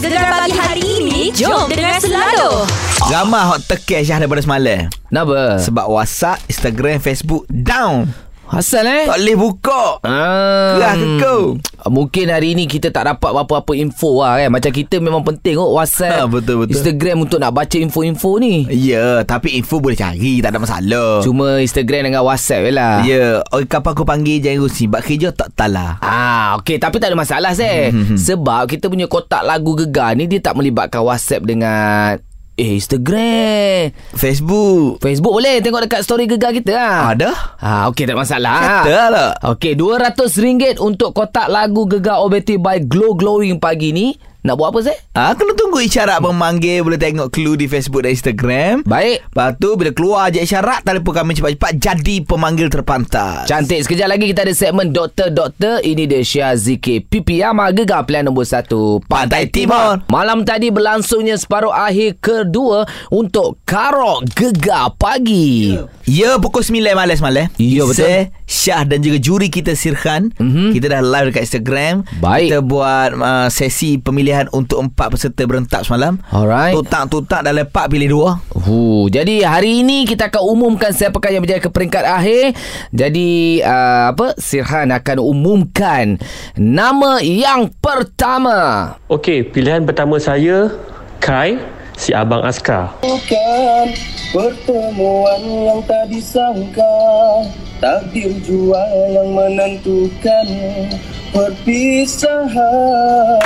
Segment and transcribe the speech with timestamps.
[0.00, 2.64] Gegar pagi hari ini Jom dengar selalu.
[3.12, 4.88] Ramai hot teke Syah daripada semalam.
[5.12, 5.60] Kenapa?
[5.60, 8.08] Sebab WhatsApp, Instagram, Facebook down
[8.50, 9.06] Asal eh?
[9.06, 9.82] Tak boleh buka.
[10.02, 11.42] Ah, Gerah ke kau?
[11.86, 14.50] Mungkin hari ni kita tak dapat apa-apa info lah kan?
[14.50, 16.74] Macam kita memang penting kot WhatsApp Ha, betul, betul.
[16.74, 18.66] Instagram untuk nak baca info-info ni.
[18.68, 21.22] Ya, tapi info boleh cari Tak ada masalah.
[21.22, 22.94] Cuma Instagram dengan WhatsApp je lah.
[23.06, 24.84] Ya, oh, kapan aku panggil jangan rusi?
[24.90, 27.94] Sebab kerja tak talah Ah, okey tapi tak ada masalah saya.
[28.18, 32.18] Sebab kita punya kotak lagu gegar ni dia tak melibatkan WhatsApp dengan
[32.60, 33.96] eh Instagram.
[34.12, 37.16] Facebook Facebook boleh tengok dekat story gegar kita ah.
[37.16, 37.30] Ada?
[37.56, 38.84] Ah, okey tak masalah.
[38.84, 44.29] Kata lah Okey, RM200 untuk kotak lagu gegar OBT by Glow Glowing pagi ni.
[44.40, 44.96] Nak buat apa saya?
[45.12, 49.20] Ah, kena tunggu isyarat memanggil Boleh tengok clue di Facebook dan Instagram Baik.
[49.26, 53.84] Lepas tu bila keluar je isyarat Telefon kami cepat-cepat Jadi pemanggil terpantas Cantik.
[53.84, 55.82] Sekejap lagi kita ada segmen Doktor-Doktor.
[55.82, 57.04] Ini dia Syah Zikir.
[57.04, 58.64] PPM Gegar pilihan nombor 1.
[59.04, 60.00] Pantai Timur.
[60.08, 65.76] Malam tadi berlangsungnya separuh akhir kedua untuk Karok Gegar Pagi.
[66.08, 68.02] Ya pukul 9 malam semalam Ya, betul.
[68.02, 70.72] Saya, Syah dan juga juri kita Sirhan Mhm.
[70.72, 72.48] Kita dah live dekat Instagram Baik.
[72.48, 76.74] Kita buat uh, sesi pemilihan Untuk empat peserta berentak semalam Alright.
[76.74, 81.62] Tutak-tutak dah lepak pilih dua Huh, jadi hari ini kita akan umumkan siapakah yang berjaya
[81.62, 82.52] ke peringkat akhir.
[82.92, 84.36] Jadi uh, apa?
[84.36, 86.20] Sirhan akan umumkan
[86.54, 88.94] nama yang pertama.
[89.08, 90.70] Okey, pilihan pertama saya
[91.20, 91.60] Kai,
[92.00, 92.96] si abang Askar.
[93.04, 93.92] Bukan
[94.32, 96.96] pertemuan yang tak disangka
[97.76, 100.46] Takdir jua yang menentukan
[101.32, 103.40] perpisahan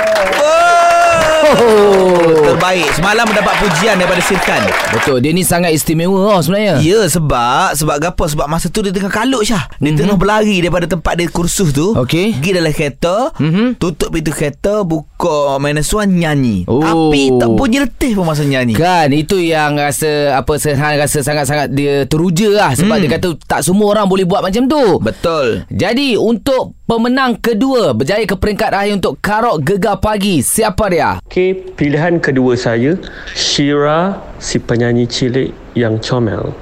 [1.45, 6.81] Oh, terbaik Semalam mendapat pujian daripada Sirhan Betul, dia ni sangat istimewa oh, sebenarnya.
[6.81, 9.95] Ya sebab Sebab gapo Sebab masa tu dia tengah kalut Syah Dia mm-hmm.
[9.95, 11.93] tengah berlari Daripada tempat dia kursus tu.
[11.93, 12.33] Okey.
[12.35, 13.77] Pergi dalam kereta Mhm.
[13.77, 16.81] Tutup pintu kereta Buka minus one Nyanyi Oh.
[16.81, 21.71] Tapi tak bunyi letih pun masa nyanyi Kan itu yang rasa apa Sirhan rasa sangat-sangat
[21.71, 23.03] dia teruja lah sebab Hmm.
[23.03, 24.97] dia kata tak semua orang boleh buat macam tu.
[24.99, 30.39] Betul Jadi untuk pemenang kedua berjaya ke peringkat akhir untuk Karok Gegar Pagi.
[30.39, 31.17] Siapa dia?
[31.25, 32.95] Okey, pilihan kedua saya
[33.31, 36.53] Shira, si penyanyi cilik yang comel.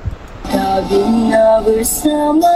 [0.43, 2.51] Tabunga bersama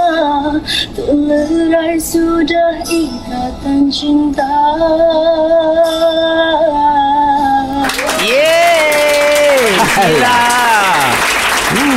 [0.91, 4.43] Tuk lerai sudah ikatan cinta
[8.19, 9.06] Yeay
[9.99, 11.16] Hello.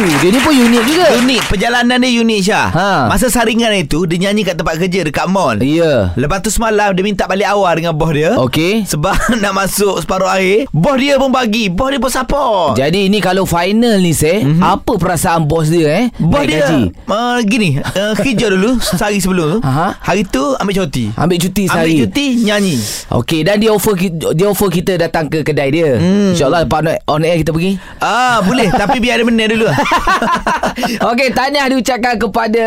[0.03, 1.07] Dia ni pun unik juga.
[1.17, 2.89] Unik Perjalanan dia unik Syah Ha.
[3.07, 6.15] Masa saringan itu Dia nyanyi kat tempat kerja Dekat mall Ya.
[6.15, 8.87] Lepas tu semalam Dia minta balik awal dengan bos dia Okey.
[8.87, 9.13] Sebab
[9.43, 13.45] nak masuk separuh akhir Bos dia pun bagi Bos dia pun support Jadi ini kalau
[13.45, 14.23] final ni Mhm.
[14.53, 14.63] mm-hmm.
[14.63, 16.05] apa perasaan bos dia eh?
[16.15, 16.83] Bos Naik dia gaji.
[17.07, 19.97] uh, Gini uh, Kerja dulu Sehari sebelum tu Aha.
[19.99, 21.95] Hari tu ambil cuti Ambil cuti sehari.
[21.95, 22.77] Ambil cuti Nyanyi
[23.11, 23.95] Okey dan dia offer
[24.31, 25.97] dia offer kita datang ke kedai dia.
[25.97, 26.33] Hmm.
[26.33, 27.75] InsyaAllah lepas on- on air kita pergi.
[27.99, 29.67] Ah boleh Tapi biar ada benda dulu
[31.11, 32.67] Okey, tahniah diucapkan kepada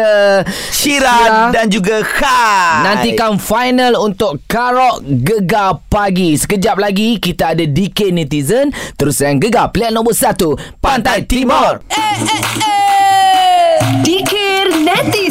[0.71, 6.35] Syira dan juga Khai Nantikan final untuk Karok Gegar Pagi.
[6.37, 8.69] Sekejap lagi kita ada DK Netizen.
[8.99, 11.81] Terus yang Gegar pilihan nombor 1 Pantai Timur.
[14.03, 14.12] Dikir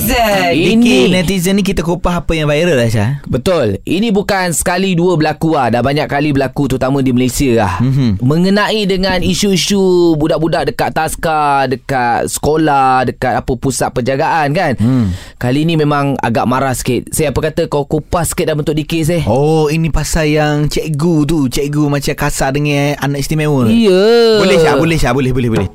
[0.03, 3.79] Netizen Ini netizen ni kita kupas apa yang viral lah Syah Betul.
[3.87, 5.71] Ini bukan sekali dua berlaku lah.
[5.71, 7.79] Dah banyak kali berlaku terutama di Malaysia lah.
[7.79, 7.89] Mhm.
[7.93, 8.11] Mm-hmm.
[8.25, 14.73] Mengenai dengan isu-isu budak-budak dekat taska, dekat sekolah, dekat apa pusat penjagaan kan.
[14.81, 15.13] Hmm.
[15.37, 17.13] Kali ni memang agak marah sikit.
[17.13, 19.23] Saya apa kata kau kupas sikit dalam bentuk dikir saya.
[19.29, 24.41] Oh ini pasal yang cikgu tu Cikgu macam kasar dengan anak istimewa Ya.
[24.41, 25.69] Boleh Syah Boleh Syah Boleh boleh boleh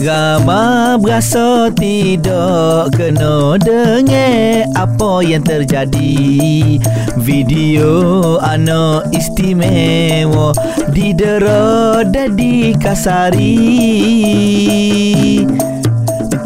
[0.00, 6.80] Rama berasa tidak kena dengar apa yang terjadi.
[7.20, 10.56] Video anak istimewa
[10.96, 12.32] didera dan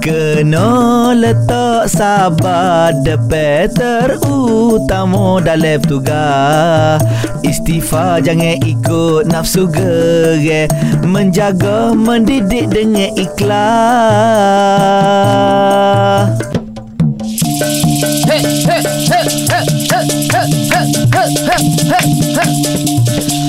[0.04, 7.00] Kena letak sabar depan terutama dalam tugas
[7.40, 10.68] Istighfar jangan ikut nafsu gerai
[11.08, 13.64] Menjaga mendidik dengan ikhlas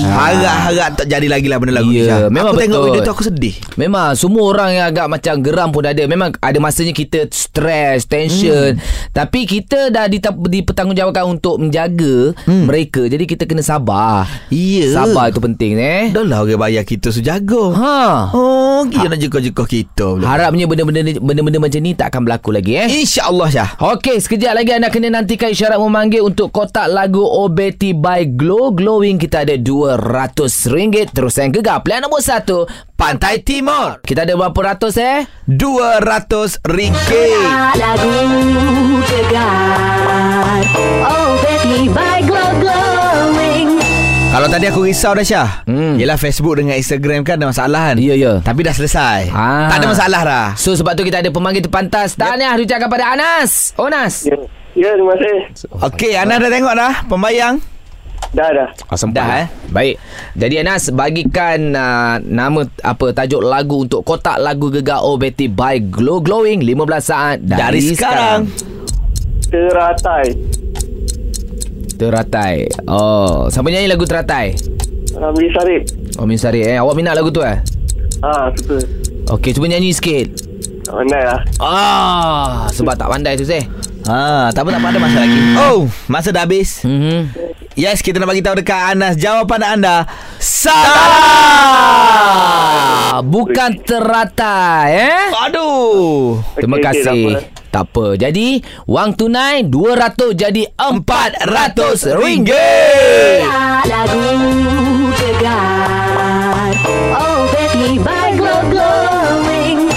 [0.06, 2.30] Harap-harap tak jadi lagi lah benda lagu ni Ya, Syah.
[2.30, 2.88] memang Aku tengok betul.
[2.88, 6.02] video tu aku sedih Memang semua orang yang agak macam geram pun ada.
[6.06, 8.72] Memang ada masanya kita stres, tension.
[8.72, 8.82] Hmm.
[9.12, 12.64] Tapi kita dah ditap- dipertanggungjawabkan untuk menjaga hmm.
[12.64, 13.04] mereka.
[13.04, 14.24] Jadi kita kena sabar.
[14.48, 16.08] Ya Sabar itu penting eh.
[16.08, 18.30] Dah lah orang bayar kita sejago Ha.
[18.32, 22.50] Oh Dia nak jekah-jekah kita pula Harapnya benda-benda ni- benda-benda macam ni tak akan berlaku
[22.52, 22.88] lagi eh.
[22.88, 27.96] InsyaAllah Syah Okey, sekejap lagi anda kena nantikan isyarat memanggil untuk kotak lagu OB Betty
[27.96, 28.68] by Glow.
[28.68, 32.44] Glowing kita ada RM200 terus yang gegar pilihan nombor 1
[32.92, 34.04] Pantai Timur.
[34.04, 35.24] Kita ada berapa ratus eh?
[35.48, 36.60] RM200
[37.80, 38.12] Lagu
[39.08, 40.60] Gegar
[41.08, 42.45] Oh Betty by Glow
[44.36, 45.96] Kalau tadi aku risau dah Syah Hmm.
[45.96, 48.36] Yelah Facebook dengan Instagram kan ada masalah kan Ya, ya.
[48.38, 49.72] Tapi dah selesai Ah.
[49.72, 53.72] Tak ada masalah dah So sebab tu kita ada pemanggil terpantas Tahniah diucapkan pada Anas
[53.74, 54.36] Oh Nas Ya,
[54.76, 55.38] ya terima kasih.
[55.82, 57.56] Okey Ana dah tengok dah Pembayang
[58.28, 58.68] Dah, dah.
[58.86, 59.46] Oh, sempat Dah, eh.
[59.70, 59.96] Baik.
[60.34, 65.80] Jadi Anas bagikan uh, nama apa tajuk lagu untuk kotak lagu Gegar Oh Betty by
[65.80, 68.40] Glow Glowing 15 saat dari, Dari sekarang.
[69.46, 70.26] Teratai.
[71.96, 72.68] Teratai.
[72.84, 74.52] Oh, siapa nyanyi lagu Teratai?
[75.16, 75.82] Amri Sarip.
[76.20, 76.76] Oh Min Sari eh.
[76.76, 77.56] Awak minat lagu tu eh?
[78.20, 78.80] Ah, suka.
[79.32, 80.28] Okey, cuba nyanyi sikit.
[80.86, 81.40] Pandai lah.
[81.58, 83.64] Ah, sebab tak pandai tu seh.
[84.06, 85.40] Ha, tak apa tak apa ada masa lagi.
[85.58, 86.84] Oh, masa dah habis.
[86.86, 87.32] Mhm.
[87.76, 90.08] Yes, kita nak bagi tahu dekat Anas jawapan anda
[90.40, 90.96] salah.
[93.12, 95.28] Ah, bukan Teratai eh?
[95.44, 96.40] Aduh.
[96.56, 97.36] Terima Okey, okey, kasih.
[97.36, 98.16] tak Tak apa.
[98.16, 103.44] Jadi, wang tunai 200 jadi 400 ringgit.
[103.84, 104.24] Lagu
[105.20, 106.72] Gegar
[107.12, 109.15] Oh Betty by Glow Glowing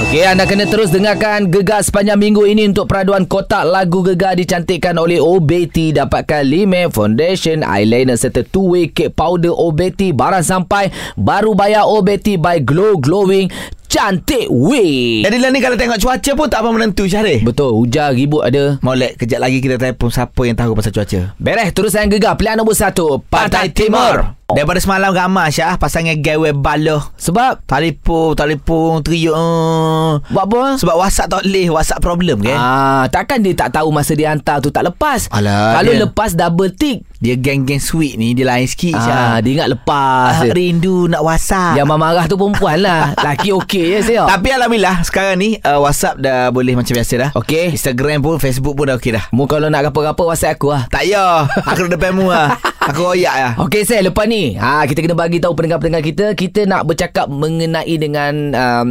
[0.10, 4.98] Okey, anda kena terus dengarkan Gegar sepanjang minggu ini untuk peraduan kotak lagu Gegar dicantikkan
[4.98, 5.94] oleh OBT.
[5.94, 10.18] Dapatkan Lime Foundation, eyeliner serta two-way cake powder OBT.
[10.18, 13.54] Barang sampai, baru bayar OBT by Glow Glowing.
[13.86, 15.22] Cantik weh.
[15.22, 17.46] Jadi lah ni kalau tengok cuaca pun tak apa menentu Syahril.
[17.46, 18.82] Betul, hujan ribut ada.
[18.82, 21.38] Molek, kejap lagi kita telefon siapa yang tahu pasal cuaca.
[21.38, 22.34] Beres, terus yang Gegar.
[22.34, 24.39] Pilihan nombor satu, Pantai Timur.
[24.50, 30.18] Daripada semalam ramai Syah Pasangan gawe baloh Sebab, Telefon Telefon Teriuk uh.
[30.25, 30.62] buat apa?
[30.75, 34.57] Sebab WhatsApp tak boleh WhatsApp problem kan Ah, takkan dia tak tahu masa dia hantar
[34.57, 35.30] tu tak lepas.
[35.30, 37.06] Alah, Kalau dia- lepas double tick.
[37.19, 40.34] Dia geng-geng sweet ni Dia lain sikit Ah, Syah dia ingat lepas.
[40.34, 40.50] ah, je.
[40.50, 43.13] Rindu nak WhatsApp Yang marah tu perempuan lah.
[43.25, 44.24] Laki okey je saya.
[44.25, 47.75] Tapi Alhamdulillah Sekarang ni uh, WhatsApp dah boleh macam biasa dah Okey.
[47.75, 50.88] Instagram pun Facebook pun dah okey dah Mu kalau nak apa-apa WhatsApp aku lah.
[50.88, 52.56] Tak payah Aku duduk depanmu lah
[52.90, 56.66] Aku royak lah Okey saya lepas ni ha, Kita kena bagi tahu pendengar-pendengar kita Kita
[56.66, 58.90] nak bercakap mengenai dengan um,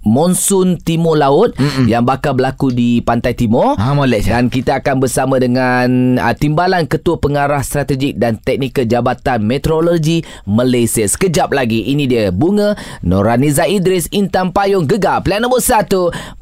[0.00, 1.84] Monsun Timur Laut Mm-mm.
[1.84, 4.24] Yang bakal berlaku di Pantai Timur Ha, molek.
[4.24, 11.04] Dan kita akan bersama dengan uh, Timbalan Ketua Pengarah Strategik dan Teknikal Jabatan Meteorologi Malaysia
[11.04, 12.72] Sekejap lagi Ini dia Bunga
[13.04, 15.84] Noraniza Idris Intan Payung Gegar Pilihan nombor 1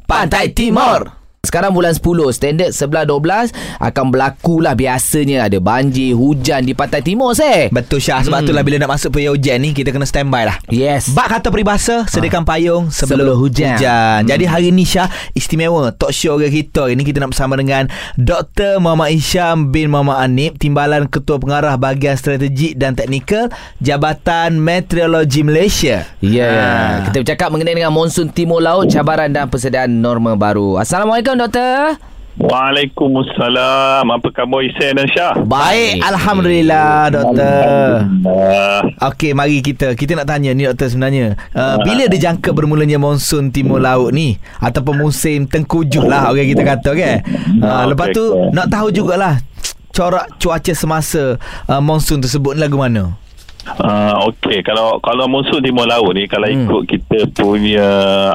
[0.07, 2.03] Pantai Timur sekarang bulan 10
[2.35, 8.43] Standard 11-12 Akan berlakulah biasanya Ada banjir Hujan di Pantai Timur seh Betul Syah Sebab
[8.43, 8.47] Hmm.
[8.47, 12.03] itulah bila nak masuk period hujan ni Kita kena standby lah Yes Bak kata peribahasa
[12.07, 13.75] Sediakan payung sebelum, Sebelum hujan.
[13.79, 14.19] hujan.
[14.27, 18.83] Jadi hari ni Syah Istimewa Talk show kita Ini kita nak bersama dengan Dr.
[18.83, 23.47] Muhammad Isham bin Muhammad Anip Timbalan Ketua Pengarah Bahagian Strategik dan Teknikal
[23.79, 26.51] Jabatan Meteorologi Malaysia Ya yeah.
[26.59, 26.95] Ah.
[27.07, 31.99] Kita bercakap mengenai dengan monsun Timur Laut Cabaran dan persediaan norma baru Assalamualaikum doktor
[32.39, 34.07] Waalaikumsalam.
[34.07, 35.35] Apa khabar Isen dan Syah?
[35.43, 38.79] Baik Alhamdulillah Doktor Uh,
[39.11, 41.35] Okey, mari kita kita nak tanya ni doktor sebenarnya.
[41.51, 46.89] Uh, bila dijangka bermulanya monsun timur laut ni ataupun musim tengkujuh lah orang kita kata
[46.95, 47.15] kan.
[47.59, 48.23] Uh, lepas tu
[48.55, 49.43] nak tahu jugalah
[49.91, 51.35] corak cuaca semasa
[51.67, 53.19] uh, monsun tersebut ni lagu mana?
[53.67, 56.65] Uh, Okey, kalau kalau monsun Timur Laut ni kalau Hmm.
[56.65, 57.87] ikut kita punya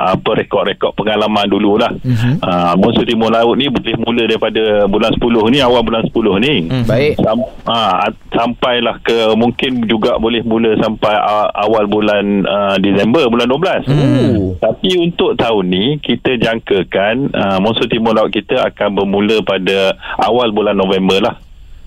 [0.04, 1.90] apa rekod-rekod pengalaman dululah.
[2.04, 2.40] Mhm.
[2.44, 6.68] Uh, monsun Timur Laut ni boleh mula daripada bulan 10 ni, awal bulan 10 ni.
[6.68, 6.84] Mhm.
[6.86, 13.26] Baik Sam, ah, sampailah ke mungkin juga boleh mula sampai uh, awal bulan uh, Disember
[13.30, 13.82] bulan 12.
[13.88, 14.58] Hmm.
[14.60, 20.50] Tapi untuk tahun ni kita jangkakan uh, monsun timur laut kita akan bermula pada awal
[20.52, 21.36] bulan November lah.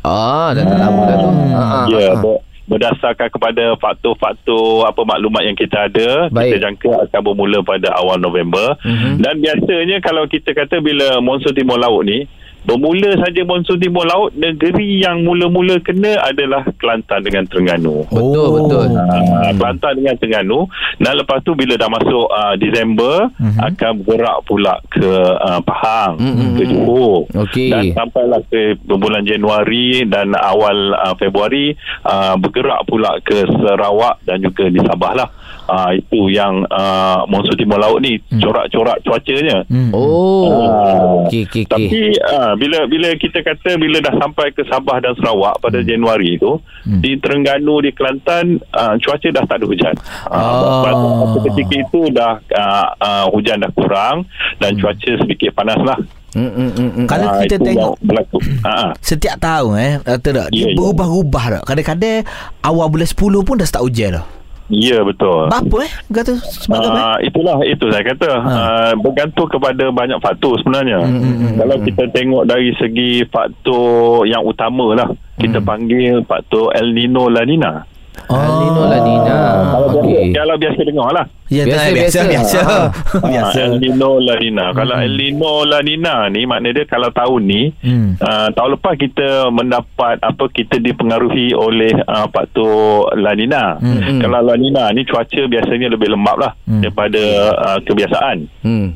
[0.08, 2.38] Ah, dah tak lama dah tu ah, Ya, ah, ah.
[2.68, 6.56] Ber- berdasarkan kepada faktor-faktor apa maklumat yang kita ada, Baik.
[6.56, 8.76] kita jangka akan bermula pada awal November.
[8.86, 9.24] Mhm.
[9.24, 12.28] Dan biasanya kalau kita kata bila monsun timur laut ni
[12.68, 18.52] Bermula saja monsun timur laut Negeri yang mula-mula kena adalah Kelantan dengan Terengganu Betul Oh.
[18.60, 23.60] betul Uh, Kelantan dengan Terengganu dan lepas tu bila dah masuk uh, Disember Mhm.
[23.64, 26.50] akan bergerak pula ke uh, Pahang Mhm.
[26.54, 27.72] ke Johor Okey.
[27.72, 31.72] dan sampailah ke bulan Januari dan awal uh, Februari
[32.04, 35.30] uh, bergerak pula ke Sarawak dan juga di Sabah lah
[35.68, 39.92] uh, itu yang uh, monsun timur laut ni corak-corak cuacanya Hmm.
[39.92, 44.98] Oh Okey okey okey tapi uh, bila bila kita kata bila dah sampai ke Sabah
[44.98, 45.86] dan Sarawak pada Hmm.
[45.86, 49.96] Januari itu di Terengganu di Kelantan uh, cuaca dah tak ada hujan.
[50.28, 50.84] Oh.
[50.84, 54.24] Uh, ketika itu dah uh, uh, hujan dah kurang
[54.58, 56.00] dan cuaca sedikit panas lah.
[56.32, 57.06] Mm, mm, mm, mm.
[57.08, 58.38] Kalau Ah, kita tengok berlaku.
[58.62, 58.88] Ha, ha.
[59.00, 60.76] Setiap tahun eh tak Dia Ya, ya.
[60.76, 62.28] berubah-ubah tak Kadang-kadang
[62.62, 64.26] Awal bulan 10 pun dah start hujan dah
[64.68, 65.48] Ya betul.
[65.48, 67.00] Apa eh Kata sebab apa eh?
[67.00, 68.52] Uh, itulah itu saya kata Ha.
[68.52, 71.00] uh, bergantung kepada banyak faktor sebenarnya.
[71.02, 75.08] Hmm, hmm, hmm, Kalau kita tengok dari segi faktor yang utama lah
[75.38, 75.68] kita Hmm.
[75.68, 77.88] panggil faktor El Nino La Nina.
[78.28, 79.38] El Nino La Nina.
[79.68, 80.26] Kalau biasa, Okey.
[80.34, 81.26] kalau biasa dengar lah.
[81.48, 82.60] Ya, Biasa, biasa, biasa, biasa.
[82.60, 82.60] biasa.
[82.60, 82.86] Ah,
[83.32, 83.58] biasa.
[83.62, 84.66] El Nino La Nina.
[84.74, 88.18] Kalau El Nino La Nina ni maknanya dia kalau tahun ni Hmm.
[88.18, 92.76] uh, tahun lepas kita mendapat apa kita dipengaruhi oleh uh, faktor
[93.16, 93.78] La Nina.
[93.78, 94.20] Hmm.
[94.20, 96.84] Kalau La Nina ni cuaca biasanya lebih lembap lah Hmm.
[96.84, 97.24] daripada
[97.56, 98.38] uh, kebiasaan.
[98.62, 98.88] Hmm.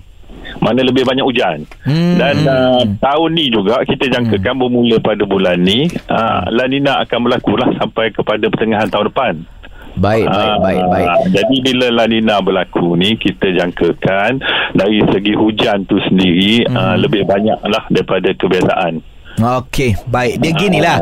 [0.60, 1.64] Mana lebih banyak hujan.
[1.88, 2.20] Hmm.
[2.20, 7.20] Dan uh, tahun ni juga kita jangkakan bermula pada bulan ni uh, La Nina akan
[7.24, 9.34] berlaku lah sampai kepada pertengahan tahun depan.
[9.92, 11.10] Baik, baik, Ah, baik, baik.
[11.36, 14.40] Jadi bila La Nina berlaku ni kita jangkakan
[14.72, 16.76] dari segi hujan tu sendiri hmm.
[16.76, 19.04] uh, lebih banyak lah daripada kebiasaan.
[19.40, 20.44] Okey, baik.
[20.44, 20.98] Dia ginilah.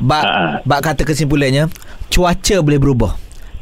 [0.00, 0.52] Bak Ah.
[0.64, 1.68] bak kata kesimpulannya,
[2.08, 3.12] cuaca boleh berubah.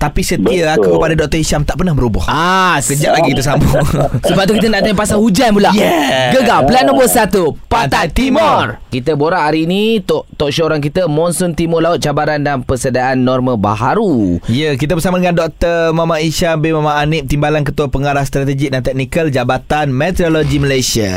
[0.02, 0.74] Tapi setia Betul.
[0.74, 1.38] aku kepada Dr.
[1.38, 2.26] Hisham tak pernah berubah.
[2.26, 3.86] Ah, Kejap lagi kita sambung.
[4.26, 5.70] Sebab tu kita nak tanya pasal hujan pula.
[5.70, 6.34] Yeah.
[6.34, 7.54] Gegar plan nombor satu.
[7.70, 8.81] Pantai Pantai Timur.
[8.92, 13.24] Kita borak hari ni talk, talk show orang kita Monsun Timur Laut cabaran dan persediaan
[13.24, 14.36] norma baharu.
[14.52, 15.96] Ya, kita bersama dengan Dr.
[15.96, 21.08] Muhammad Isyam bin Muhammad Anip, Timbalan Ketua Pengarah Strategik dan Teknikal Jabatan Meteorologi Malaysia.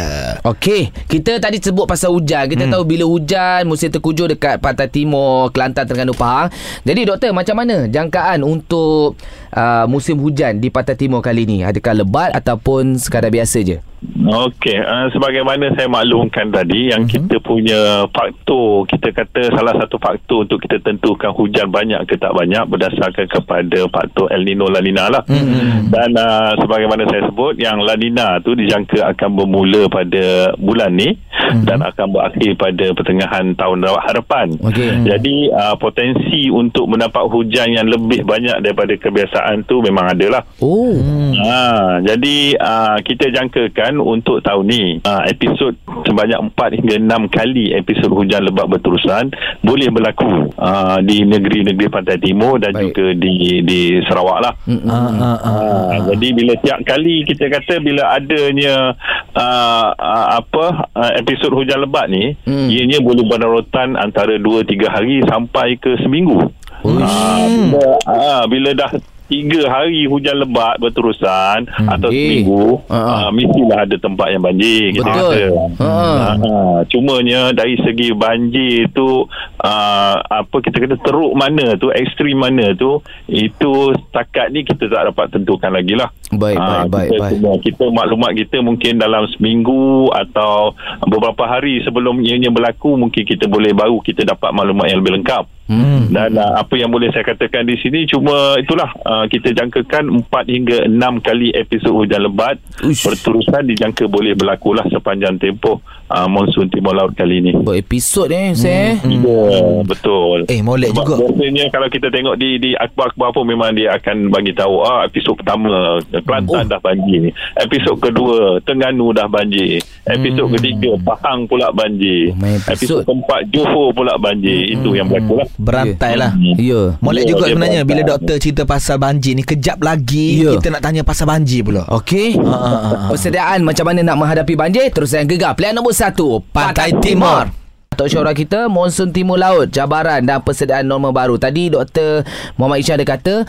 [0.47, 2.47] Okey, kita tadi sebut pasal hujan.
[2.47, 2.79] Kita hmm.
[2.79, 6.55] tahu bila hujan musim terkujur dekat Pantai Timur, Kelantan, Terengganu, Pahang.
[6.87, 9.19] Jadi doktor, macam mana jangkaan untuk
[9.51, 11.59] uh, musim hujan di Pantai Timur kali ni?
[11.59, 13.83] Adakah lebat ataupun sekadar biasa je?
[14.25, 17.13] Okey, uh, sebagaimana saya maklumkan tadi yang uh-huh.
[17.13, 22.33] kita punya faktor, kita kata salah satu faktor untuk kita tentukan hujan banyak ke tak
[22.33, 25.23] banyak berdasarkan kepada faktor El Nino La Nina lah.
[25.29, 25.89] Uh-huh.
[25.93, 31.13] Dan uh, sebagaimana saya sebut yang La Nina tu dijangka akan bermula pada bulan ni
[31.13, 31.61] uh-huh.
[31.63, 34.47] dan akan berakhir pada pertengahan tahun hadapan.
[34.59, 35.05] Okey.
[35.05, 40.43] Jadi uh, potensi untuk mendapat hujan yang lebih banyak daripada kebiasaan tu memang ada lah.
[40.63, 40.97] Oh.
[41.35, 47.65] Ha, jadi uh, kita jangkakan untuk tahun ni uh, episod sebanyak 4 hingga 6 kali
[47.73, 49.29] episod hujan lebat berterusan
[49.61, 52.93] boleh berlaku uh, di negeri-negeri pantai timur dan Baik.
[52.93, 54.53] juga di di Sarawak lah.
[54.65, 54.89] Mm-mm.
[54.89, 55.83] Ah, ah, ah.
[55.93, 58.97] Ha, jadi bila tiap kali kita kata bila adanya
[59.33, 62.69] uh, uh, apa uh, episod hujan lebat ni Hmm.
[62.69, 66.49] ianya boleh berdarutan antara 2 3 hari sampai ke seminggu.
[66.85, 68.91] Ah, bila, ah, bila dah
[69.25, 71.89] tiga hari hujan lebat berterusan hmm.
[71.89, 72.17] atau Eh.
[72.17, 73.27] seminggu ah.
[73.27, 75.33] uh, mestilah ada tempat yang banjir kita Betul.
[75.33, 75.41] kata.
[75.81, 75.91] Ha.
[76.35, 79.25] Ah, cumanya dari segi banjir tu
[79.61, 85.09] uh, apa kita kata teruk mana tu ekstrim mana tu itu setakat ni kita tak
[85.09, 87.33] dapat tentukan lagi lah Baik, Ah, baik, baik, kita, baik.
[87.37, 90.73] Cuma, kita maklumat kita mungkin dalam seminggu atau
[91.05, 95.45] beberapa hari sebelum ianya berlaku mungkin kita boleh baru kita dapat maklumat yang lebih lengkap
[95.65, 96.13] Hmm.
[96.13, 100.53] dan uh, apa yang boleh saya katakan di sini cuma itulah uh, kita jangkakan 4
[100.53, 103.07] hingga 6 kali episod hujan lebat Uish.
[103.07, 107.51] berterusan dijangka boleh berlakulah sepanjang tempoh uh, monsun timur laut kali ini.
[107.55, 108.97] Berepisod eh, saya.
[109.01, 109.21] Hmm.
[109.25, 110.45] Ya, betul.
[110.49, 111.15] Eh, molek Sebab juga.
[111.25, 115.33] Biasanya kalau kita tengok di di akhbar-akhbar pun memang dia akan bagi tahu ah episod
[115.37, 116.69] pertama Kelantan oh.
[116.77, 117.31] dah banjir.
[117.57, 119.81] Episod kedua Terengganu dah banjir.
[120.05, 120.55] Episod hmm.
[120.59, 122.33] ketiga Pahang pula banjir.
[122.33, 122.73] Oh, episod.
[122.73, 124.69] episod keempat Johor pula banjir.
[124.69, 124.73] Hmm.
[124.79, 125.47] Itu yang berlaku lah.
[125.57, 126.31] Berantai lah.
[126.57, 126.97] Ya.
[127.01, 127.89] Molek Ya, juga sebenarnya berantai.
[127.89, 130.51] bila doktor cerita pasal banjir ni kejap lagi Ya.
[130.59, 131.87] kita nak tanya pasal banjir pula.
[131.89, 132.37] Okey.
[132.37, 133.09] Ah, ah, ah.
[133.09, 134.91] Persediaan macam mana nak menghadapi banjir?
[134.93, 135.55] Terus yang gegar.
[135.55, 136.43] Pilihan nombor satu.
[136.51, 137.47] Pantai Timur.
[137.95, 142.27] Show orang kita Monsun Timur Laut Cabaran dan persediaan norma baru Tadi Dr.
[142.59, 143.47] Muhammad Isyan ada kata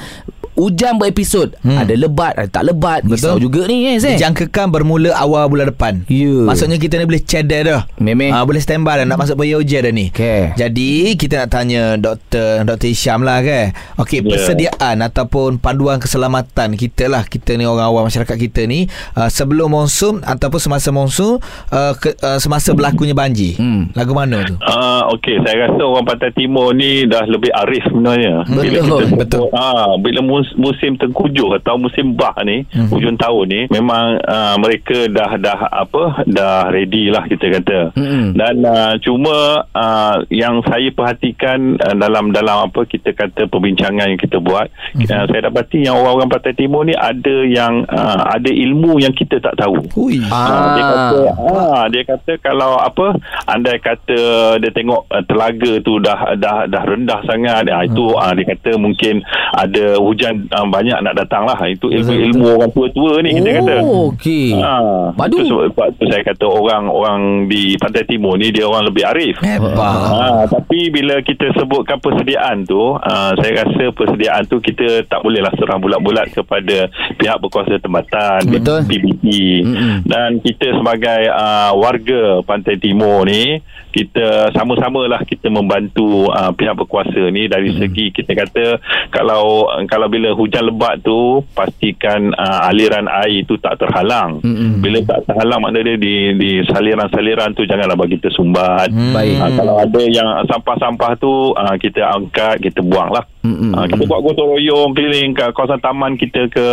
[0.57, 1.77] Hujan berepisod hmm.
[1.77, 5.95] Ada lebat Ada tak lebat Risau juga ni eh Zek Dijangkakan bermula awal bulan depan.
[6.09, 6.49] Ya.
[6.49, 7.81] Maksudnya kita ni boleh cedek dah.
[8.01, 8.33] Memang.
[8.33, 10.07] Ah, boleh standby dah nak masuk periode hujan dah ni.
[10.09, 10.57] Okey.
[10.57, 12.65] Jadi kita nak tanya Dr.
[12.65, 12.89] Dr.
[12.89, 13.77] Hisham lah kan.
[14.01, 14.33] Okey, Ya.
[14.33, 17.29] persediaan ataupun panduan keselamatan kita lah.
[17.29, 21.39] Kita ni orang awam masyarakat kita ni uh, sebelum monsun ataupun semasa monsun
[21.71, 23.59] uh, ke, uh, semasa berlakunya banjir.
[23.61, 23.93] Hmm.
[23.93, 24.57] Lagu mana tu?
[24.65, 28.47] Ah okey saya rasa orang Pantai Timur ni dah lebih arif sebenarnya.
[28.47, 29.43] Betul, kita betul.
[29.53, 32.89] Ah bila mus, musim tengkujuh atau musim bah ni Mhm.
[32.89, 37.79] hujung tahun ni memang ah, mereka dah dah apa dah ready lah kita kata.
[37.97, 38.27] Mhm.
[38.35, 39.37] Dan ah, cuma
[39.73, 44.69] ah, yang saya perhatikan ah, dalam dalam apa kita kata perbincangan yang kita buat
[45.09, 49.41] ah, saya dapati yang orang-orang Pantai Timur ni ada yang ah, ada ilmu yang kita
[49.41, 49.81] tak tahu.
[49.97, 50.21] Hui.
[50.29, 50.75] Ah.
[50.77, 54.19] Dia kata ah dia kata kalau apa andai kata
[54.59, 58.77] dia tengok uh, telaga tu dah dah dah rendah sangat ah itu ah dia kata
[58.77, 59.23] mungkin
[59.53, 64.13] ada hujan uh, banyak nak datang lah itu ilmu-ilmu orang tua-tua ni kita kata Oh,
[64.13, 64.57] okey.
[64.57, 64.75] Ha,
[65.15, 65.37] Padu.
[65.39, 69.37] itu sebab, tu saya kata orang-orang di Pantai Timur ni dia orang lebih arif.
[69.41, 69.77] Hebat.
[69.77, 75.53] Ha, tapi bila kita sebutkan persediaan tu, uh, saya rasa persediaan tu kita tak bolehlah
[75.55, 78.81] serah bulat-bulat kepada pihak berkuasa tempatan, Betul.
[78.87, 79.27] PBT.
[79.63, 79.95] Mm-mm.
[80.05, 83.61] Dan kita sebagai uh, warga Pantai Timur ni,
[83.97, 88.67] kita sama-samalah kita membantu uh, pihak berkuasa ni dari segi kita kata
[89.09, 94.45] kalau kalau bila hujan lebat tu pastikan uh, aliran air tu tak terhalang.
[94.45, 94.85] Mm-mm.
[94.85, 98.93] Bila tak terhalang maknanya dia di di saliran-saliran tu janganlah bagi tersumbat.
[98.93, 99.17] Hmm.
[99.17, 99.37] Baik.
[99.41, 103.25] Uh, kalau ada yang sampah-sampah tu uh, kita angkat, kita buanglah.
[103.47, 103.71] Mm-mm.
[103.79, 106.69] Uh, kita buat gotong royong keliling ke kawasan taman kita ke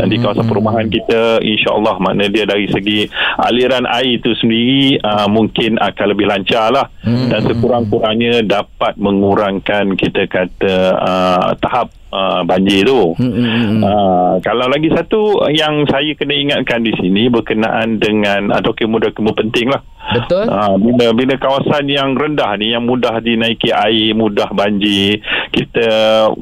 [0.00, 3.04] uh, di kawasan perumahan kita insya-Allah makna dia dari segi
[3.36, 6.88] aliran air itu sendiri uh, mungkin akan lebih lancar lah.
[7.04, 13.14] Dan sekurang-kurangnya dapat mengurangkan kita kata uh, tahap uh, banjir tu.
[13.16, 13.80] Mm-mm.
[13.82, 19.70] Uh, kalau lagi satu yang saya kena ingatkan di sini berkenaan dengan uh, dokumen-dokumen penting
[19.70, 19.82] lah.
[20.10, 20.50] Betul?
[20.50, 25.22] Uh, bila bila kawasan yang rendah ni yang mudah dinaiki air, mudah banjir,
[25.54, 25.86] kita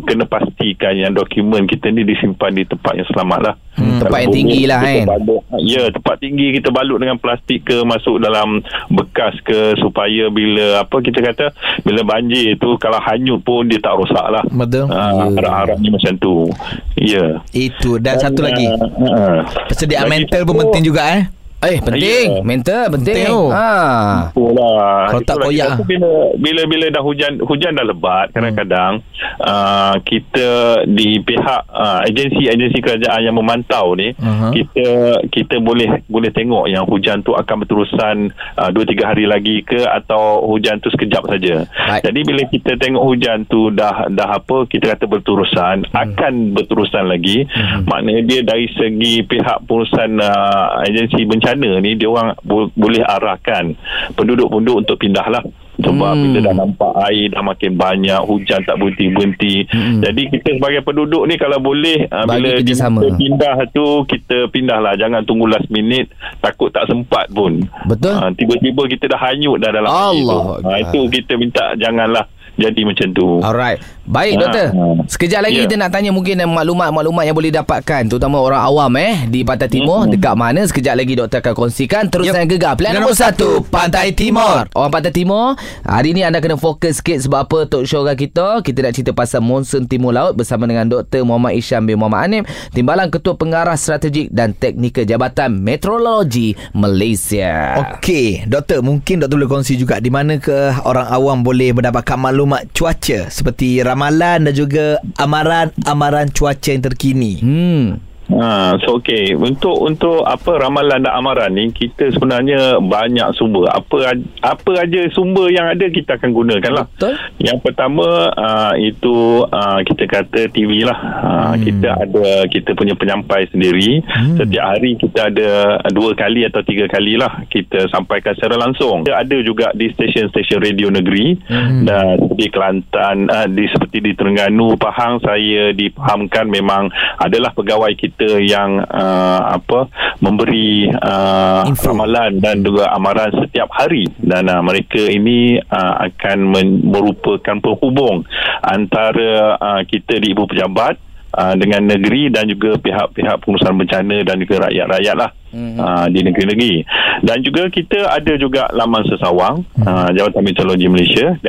[0.09, 3.55] kena pastikan yang dokumen kita ni disimpan di tempat yang selamat lah.
[3.79, 5.07] Hmm, tempat yang tinggi lah, kan?
[5.07, 8.59] balut, ya, tempat tinggi kita balut dengan plastik ke masuk dalam
[8.91, 11.47] bekas ke supaya bila apa kita kata
[11.87, 14.43] bila banjir tu kalau hanyut pun dia tak rosak lah.
[14.51, 14.91] Betul.
[14.91, 16.51] Uh, harap-harapnya macam tu.
[16.99, 17.39] Ya.
[17.55, 18.67] Itu dan satu lagi.
[18.67, 19.37] uh, uh,
[19.71, 21.38] Persediaan lagi mental pun penting juga eh.
[21.59, 22.39] Eh, penting.
[22.39, 22.47] Ya.
[22.47, 23.19] Mental penting.
[23.19, 23.51] Penting, oh.
[23.51, 24.31] Ha.
[24.31, 25.11] Itulah.
[25.11, 25.47] Kalau tak Itulah.
[25.51, 25.71] koyak.
[25.75, 29.03] Kita Bila bila bila dah hujan hujan dah lebat kadang-kadang
[29.43, 30.49] uh, kita
[30.87, 34.55] di pihak uh, agensi-agensi kerajaan yang memantau ni Aha.
[34.55, 34.87] kita
[35.35, 39.83] kita boleh boleh tengok yang hujan tu akan berterusan uh, 2 3 hari lagi ke
[39.83, 41.67] atau hujan tu sekejap saja.
[41.67, 42.07] Baik.
[42.07, 47.43] Jadi bila kita tengok hujan tu dah dah apa kita kata berterusan akan berterusan lagi
[47.91, 53.73] maknanya dia dari segi pihak pengurusan uh, agensi bencana ni dia orang bo- boleh arahkan
[54.13, 55.45] penduduk-penduduk untuk pindah lah
[55.79, 56.23] sebab Hmm.
[56.27, 60.03] bila dah nampak air dah makin banyak hujan tak berhenti-berhenti Hmm.
[60.03, 62.99] jadi kita sebagai penduduk ni kalau boleh uh, Bagi bila kerjasama.
[62.99, 68.11] kita pindah tu kita pindah lah jangan tunggu last minute takut tak sempat pun Betul.
[68.13, 70.27] Ah, tiba-tiba kita dah hanyut dah dalam air tu.
[70.27, 70.79] Allah Ah, Akbar.
[70.83, 72.27] itu kita minta janganlah
[72.59, 73.79] jadi macam tu Alright.
[74.09, 74.67] Baik Ha, doktor.
[74.73, 74.85] ha.
[75.05, 75.63] Sekejap lagi Ya.
[75.69, 80.05] kita nak tanya mungkin maklumat-maklumat yang boleh dapatkan terutama orang awam eh di Pantai Timur
[80.05, 80.11] Hmm.
[80.11, 82.33] dekat mana sekejap lagi doktor akan kongsikan terus Yep.
[82.33, 84.65] dengan gegar pilihan nombor nombor satu satu, Pantai Timur.
[84.73, 88.79] Orang Pantai Timur Hari ni anda kena fokus sikit Sebab apa Talk show kita Kita
[88.81, 91.23] nak cerita pasal Monsun Timur Laut Bersama dengan Dr.
[91.23, 98.45] Muhammad Isyam bin Muhammad Anim Timbalan Ketua Pengarah Strategik Dan Teknikal Jabatan Meteorologi Malaysia Okey,
[98.45, 103.29] doktor, mungkin doktor boleh kongsi juga di mana ke orang awam boleh mendapatkan maklumat cuaca
[103.29, 107.43] seperti ramalan dan juga amaran-amaran cuaca yang terkini.
[107.43, 113.71] Hmm Ha, so okey untuk untuk apa ramalan dan amaran ni kita sebenarnya banyak sumber.
[113.73, 114.13] Apa
[114.45, 116.87] apa aja sumber yang ada kita akan gunakan lah.
[116.93, 117.15] Betul.
[117.41, 120.99] yang pertama uh, itu uh, kita kata TV lah.
[120.99, 121.65] Uh, Hmm.
[121.65, 124.05] kita ada kita punya penyampai sendiri.
[124.37, 129.09] Setiap hari kita ada dua kali atau tiga kali lah kita sampaikan secara langsung.
[129.09, 131.41] Kita ada juga di stesen-stesen radio negeri.
[131.49, 131.85] Hmm.
[131.89, 138.18] dan seperti Kelantan uh, di seperti di Terengganu Pahang saya dipahamkan memang adalah pegawai kita
[138.27, 139.87] yang uh, apa
[140.19, 141.95] memberi uh, Info.
[141.95, 148.27] ramalan dan juga amaran setiap hari dan uh, mereka ini uh, akan men- merupakan penghubung
[148.65, 151.08] antara uh, kita di ibu pejabat
[151.39, 155.81] uh, dengan negeri dan juga pihak-pihak pengurusan bencana dan juga rakyat-rakyat lah Mhm.
[155.81, 156.85] uh, di negeri-negeri
[157.23, 161.41] dan juga kita ada juga laman sesawang uh, Jabatan Meteorologi Malaysia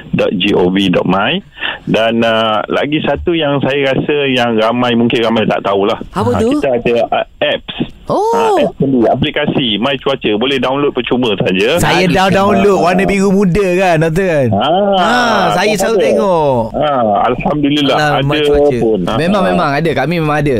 [0.00, 1.32] www.met.gov.my
[1.86, 6.00] dan uh, lagi satu yang saya rasa yang ramai mungkin ramai tak tahulah.
[6.10, 6.56] Apa Ah, tu?
[6.56, 7.76] kita ada uh, apps
[8.10, 8.58] Oh.
[8.74, 13.96] Sendiri, aplikasi My Cuaca boleh download percuma saja Saya dah download warna biru muda kan,
[14.00, 14.46] doktor kan?
[14.52, 16.04] Ah, Ah, saya selalu ada.
[16.04, 16.58] tengok.
[16.72, 18.76] Ah, Alhamdulillah Alah, ada My Cuaca.
[18.76, 18.98] pun.
[19.04, 19.48] Ah, Memang ah.
[19.48, 20.56] memang ada Kami memang ada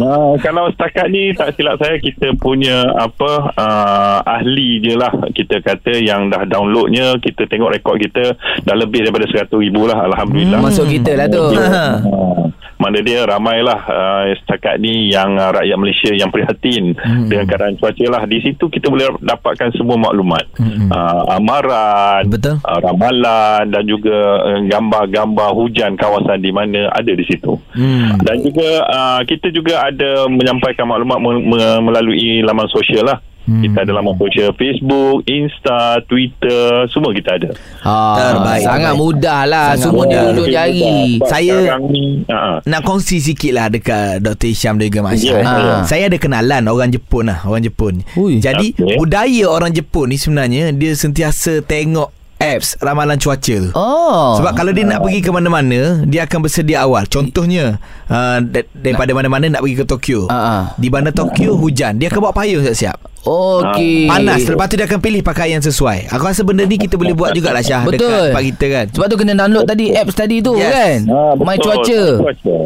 [0.00, 5.60] Uh, kalau setakat ni tak silap saya kita punya apa uh, ahli je lah kita
[5.60, 10.58] kata yang dah downloadnya kita tengok rekod kita dah lebih daripada 100 ribu lah Alhamdulillah.
[10.58, 12.48] Masuk kita lah tu Uh,
[12.80, 17.26] mana dia ramailah uh, setakat ni yang uh, rakyat Malaysia yang prihatin hmm.
[17.26, 20.88] dengan keadaan cuaca lah di situ kita boleh dapatkan semua maklumat hmm.
[20.90, 22.62] uh, amaran Betul.
[22.62, 28.18] uh, ramalan dan juga uh, gambar-gambar hujan kawasan di mana ada di situ Hmm.
[28.22, 33.18] dan juga uh, kita juga ada menyampaikan maklumat me- me- melalui laman sosial lah
[33.50, 33.62] Hmm.
[33.62, 37.50] Kita ada laman sosial Facebook, Insta, Twitter, semua kita ada.
[37.82, 40.22] Ah, Terbaik, Sangat mudah lah Sangat Semua mudah.
[40.30, 44.46] duduk jari Saya- sekarang ni, uh, Nak kongsi sikit lah dekat Dr.
[44.46, 45.26] Isham dan juga Mak Aisyah.
[45.26, 45.58] Ya, eh.
[45.60, 45.74] ya.
[45.82, 47.42] Saya ada kenalan orang Jepun lah.
[47.42, 48.06] Orang Jepun.
[48.14, 48.38] Ui.
[48.38, 48.94] Jadi Okey.
[48.94, 53.68] budaya orang Jepun ni sebenarnya dia sentiasa tengok apps ramalan cuaca tu.
[53.74, 58.64] Oh Sebab kalau dia nak pergi ke mana-mana Dia akan bersedia awal Contohnya uh, da-
[58.72, 60.62] Daripada mana-mana nak pergi ke Tokyo Ah, ah.
[60.74, 64.98] Di bandar Tokyo hujan Dia akan bawa payung siap-siap Okey Panas Lepas tu dia akan
[64.98, 68.08] pilih pakaian sesuai Aku rasa benda ni kita boleh buat jugalah Syah Betul.
[68.08, 70.70] Dekat tempat kita kan Sebab tu kena download tadi Apps tadi tu Yes.
[70.70, 71.44] kan Ah, betul.
[71.44, 72.00] My cuaca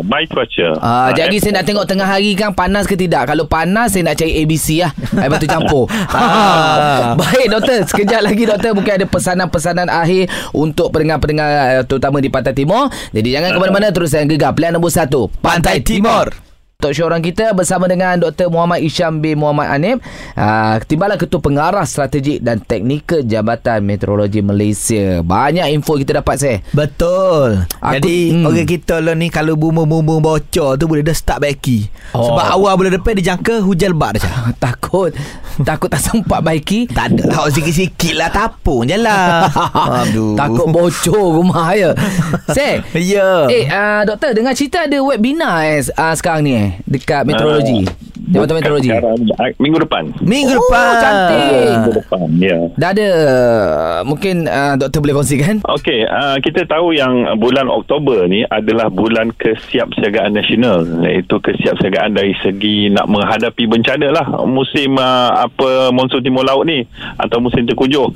[0.04, 0.68] My cuaca.
[0.78, 3.26] Ah, Ah, jadi app- saya nak tengok tengah hari kan panas ke tidak.
[3.26, 4.92] Kalau panas saya nak cari ABC lah.
[5.16, 5.84] Air batu campur.
[6.14, 7.12] Ah.
[7.20, 12.52] Baik doktor, sekejap lagi doktor mungkin ada pesanan-pesanan akhir untuk pendengar-pendengar eh, terutama di Pantai
[12.52, 12.86] Timur.
[13.10, 16.30] Jadi jangan ke mana-mana terus saya gegar pilihan nombor 1 Pantai Timur.
[16.74, 18.50] Talk show orang kita bersama dengan Dr.
[18.50, 20.02] Muhammad Isham bin Muhammad Anib
[20.34, 26.56] uh, Timbalan Ketua Pengarah Strategik dan Teknikal Jabatan Meteorologi Malaysia Banyak info kita dapat saya
[26.74, 28.44] Betul Aku- Jadi hmm.
[28.44, 32.30] orang kita lah ni Kalau bumbung-bumbung bocor tu Boleh dah start baiki Oh.
[32.30, 34.22] Sebab awal bulan depan Dia jangka hujan lebat dah.
[34.62, 35.10] Takut
[35.56, 39.50] Takut tak sempat baiki Tak ada lah Sikit-sikit lah Tapung je lah
[40.04, 41.90] Aduh Takut bocor rumah ya.
[42.54, 42.86] Sek.
[42.92, 47.84] Ya Eh, uh, doktor dengar cerita ada webinar eh uh, sekarang ni eh dekat meteorologi.
[48.34, 48.90] Jabatan Meteorologi.
[48.90, 50.02] Sekarang, ah, minggu depan.
[50.18, 51.70] Minggu Oh, depan cantik.
[51.70, 52.58] Minggu depan, ya.
[52.74, 55.62] Dah ada uh, mungkin uh, doktor boleh kongsikan?
[55.62, 62.34] Okey, uh, kita tahu yang bulan Oktober ni adalah bulan kesiapsiagaan nasional iaitu kesiapsiagaan dari
[62.42, 66.82] segi nak menghadapi bencana lah musim uh, apa monsun timur laut ni
[67.20, 68.10] atau musim terkujuh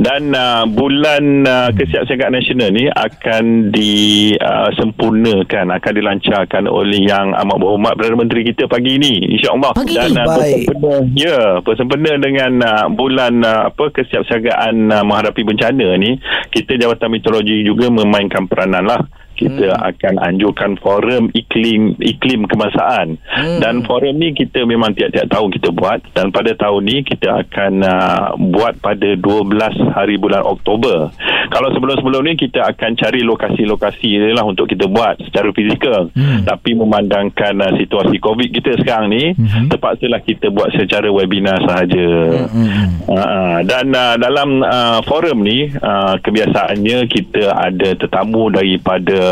[0.00, 7.92] dan uh, bulan uh, kesiapsiagaan nasional ni akan disempurnakan akan dilancarkan oleh yang amat berhormat
[7.98, 10.16] Perdana Menteri kita pagi ni insya-Allah Pagi dan ni?
[10.16, 10.54] uh, Baik.
[10.54, 16.16] bersempena ya bersempena dengan uh, bulan uh, apa kesiapsiagaan uh, menghadapi bencana ni
[16.54, 19.00] kita Jabatan Meteorologi juga memainkan peranan lah
[19.38, 19.82] kita hmm.
[19.94, 23.62] akan anjurkan forum iklim iklim kemasaan hmm.
[23.62, 27.72] dan forum ni kita memang tiap-tiap tahun kita buat dan pada tahun ni kita akan
[27.86, 31.14] uh, buat pada 12 hari bulan Oktober
[31.48, 36.42] kalau sebelum-sebelum ni kita akan cari lokasi-lokasi ni lah untuk kita buat secara fizikal hmm.
[36.44, 39.70] tapi memandangkan uh, situasi covid kita sekarang ni hmm.
[39.70, 42.08] terpaksalah kita buat secara webinar sahaja
[42.50, 42.88] hmm.
[43.06, 49.27] uh, dan uh, dalam uh, forum ni uh, kebiasaannya kita ada tetamu daripada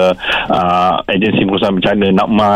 [0.50, 2.54] uh, agensi pengurusan bencana NAPMA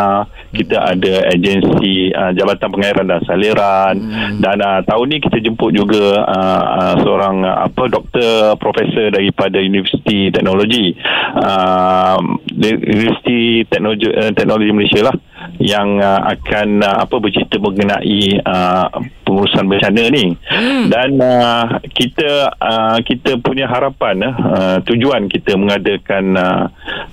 [0.51, 3.95] kita ada agensi uh, Jabatan Pengairan dan Saliran.
[4.01, 4.43] Hmm.
[4.43, 9.63] dan uh, tahun ni kita jemput juga uh, uh, seorang uh, apa doktor profesor daripada
[9.63, 10.95] Universiti Teknologi.
[11.39, 12.19] Uh,
[12.59, 15.17] Universiti Teknologi uh, Teknologi Malaysia lah
[15.61, 18.87] yang uh, akan uh, apa bercerita mengenai uh,
[19.31, 20.91] pengurusan bencana ni hmm.
[20.91, 26.65] dan uh, kita uh, kita punya harapan uh, tujuan kita mengadakan uh,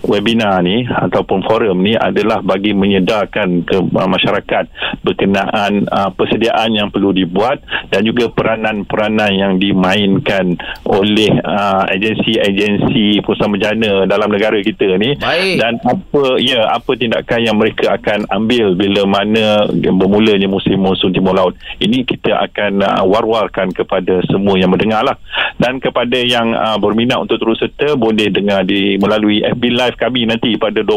[0.01, 4.65] webinar ni ataupun forum ni adalah bagi menyedarkan ke uh, masyarakat
[5.05, 7.61] berkenaan uh, persediaan yang perlu dibuat
[7.93, 10.57] dan juga peranan-peranan yang dimainkan
[10.89, 15.61] oleh uh, agensi-agensi pengurusan bencana dalam negara kita ni Baik.
[15.61, 21.37] dan apa ya apa tindakan yang mereka akan ambil bila mana bermulanya musim monsun timur
[21.37, 21.53] laut.
[21.77, 25.17] Ini kita akan uh, war-warkan kepada semua yang mendengar lah.
[25.57, 30.25] Dan kepada yang uh, berminat untuk terus serta boleh dengar di melalui FB live kami
[30.25, 30.87] nanti pada 12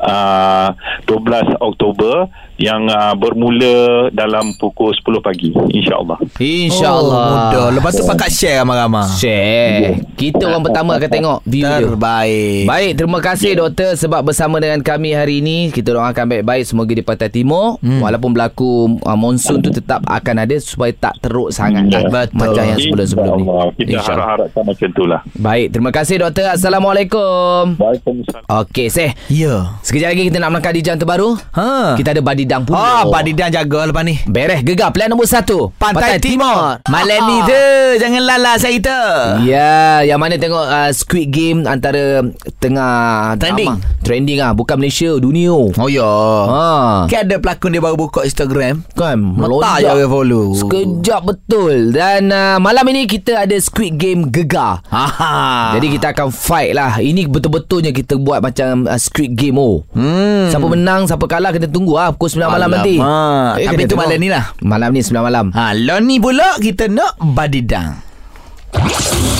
[0.00, 0.68] uh,
[1.08, 2.28] 12 Oktober
[2.60, 7.22] yang uh, bermula dalam pukul 10 pagi insyaallah InsyaAllah.
[7.24, 10.02] oh, Mudah Lepas tu pakat share ramai-ramai Share.
[10.18, 11.80] Kita orang pertama akan tengok view dia.
[11.80, 15.70] Terbaik Baik, terima kasih doktor sebab bersama dengan kami hari ini.
[15.70, 18.02] Kita doakan baik-baik semoga di Pantai Timur hmm.
[18.02, 22.04] walaupun berlaku uh, monsun tu tetap akan ada supaya tak teruk sangat Ya.
[22.04, 22.36] lah, Betul.
[22.36, 23.44] macam yang sebelum-sebelum ni.
[23.80, 26.52] Kita harap-harapkan macam itulah Baik, terima kasih doktor.
[26.52, 27.78] Assalamualaikum.
[27.78, 29.14] Waalaikumsalam Okey, Seh.
[29.30, 31.30] Ya Sekejap lagi kita nak melangkah di jam terbaru.
[31.54, 31.94] Ha.
[31.94, 33.06] Kita ada badidang pula.
[33.06, 37.36] Oh, Pak Didan jaga lepas ni Beres gegar plan nombor satu Pantai, Timur Malam ni
[37.44, 37.62] tu
[38.00, 38.98] Jangan lala saya kita
[39.44, 42.24] Ya, yang mana tengok uh, Squid Game antara
[42.58, 43.68] tengah Trending.
[43.68, 43.80] Amang.
[44.02, 45.52] Trending ah, bukan Malaysia, dunia.
[45.52, 46.08] Oh ya
[46.48, 46.66] Ha.
[47.06, 52.32] Kan ada pelakon dia baru buka Instagram Kan Melonjak je orang follow Sekejap betul Dan
[52.32, 55.76] uh, malam ini kita ada Squid Game Gegar Haha.
[55.76, 60.48] Jadi kita akan fight lah Ini betul-betulnya kita buat macam uh, Squid Game oh hmm.
[60.48, 63.52] Siapa menang Siapa kalah Kita tunggu lah Pukul 9 malam nanti Alamak.
[63.54, 64.00] Tapi kena tu tengok.
[64.00, 64.44] malam ni lah.
[64.58, 68.00] Malam ni 9 malam Ha, lo ni pula kita nak badidang.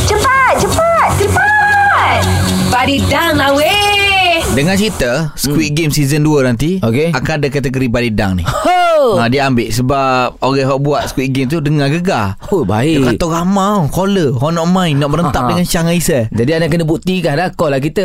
[0.04, 2.20] Cepat, cepat, cepat.
[2.68, 4.40] Badidang lah weh.
[4.50, 7.12] Dengar cerita Squid Game season 2 nanti Okey.
[7.12, 8.44] akan ada kategori badidang ni.
[8.44, 8.77] Kenapa?
[9.14, 12.34] Ha, dia ambil sebab orang yang buat Squid Game tu dengar gegar.
[12.48, 13.14] Oh, Dia baik.
[13.14, 15.46] kata ramah caller Orang nak main Nak berentak Ha.
[15.48, 18.04] dengan Syah dengan Isai Jadi anda kena buktikan dah call lah kita.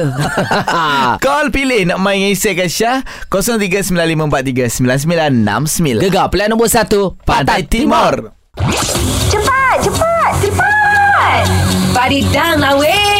[1.24, 8.32] Call pilih nak main dengan Isai ke Syah 0395439969 Gegar pilihan nombor satu Pantai Timur
[9.26, 11.42] Cepat, cepat, cepat.
[11.92, 13.13] Padidang lah weh.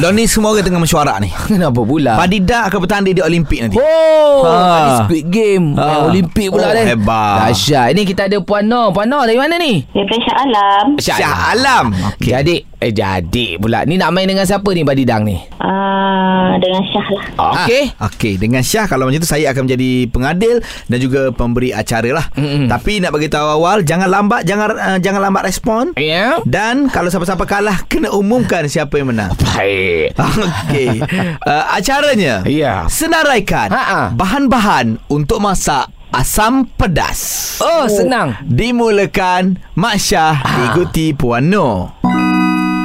[0.00, 2.16] Lo ni semua orang tengah mesyuarat ni Kenapa pula?
[2.16, 5.04] Padida akan bertanding di Olimpik nanti Oh, Ha.
[5.04, 6.08] Squid Game Ha.
[6.08, 6.82] Olimpik pula Oh, ni.
[6.86, 7.36] hebat.
[7.46, 7.92] Dahsyat.
[7.92, 8.88] Ini kita ada Puan Noh.
[8.90, 9.84] Puan Noh dari mana ni?
[9.86, 10.86] Daripada Shah Alam.
[10.96, 11.20] Syah
[11.52, 11.86] Alam
[12.16, 12.32] Okay.
[12.32, 13.84] Jadi, eh jadi pula.
[13.84, 15.36] Ni nak main dengan siapa ni Badidang ni?
[15.60, 17.24] Ah, dengan Syah lah.
[17.58, 17.82] Okey.
[17.94, 22.08] Ah, Okey, dengan Syah kalau macam tu saya akan menjadi pengadil dan juga pemberi acara
[22.10, 22.26] lah.
[22.32, 22.66] Mm-mm.
[22.66, 25.92] Tapi nak bagi tahu awal, jangan lambat, jangan uh, jangan lambat respon.
[25.94, 26.40] Ya.
[26.42, 29.36] Dan kalau siapa-siapa kalah kena umumkan siapa yang menang.
[29.52, 29.89] Baik.
[30.68, 31.00] Okey.
[31.40, 32.84] Uh, acaranya Ya.
[32.86, 34.10] senaraikan Ha-ha.
[34.12, 37.56] bahan-bahan untuk masak asam pedas.
[37.58, 38.34] Oh, senang.
[38.42, 41.94] Dimulakan Mak Syah diikuti Puan Noh.